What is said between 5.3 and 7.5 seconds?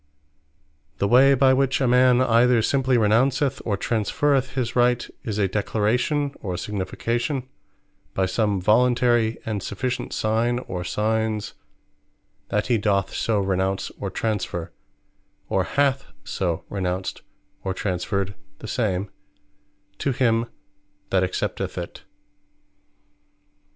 a Declaration, or Signification,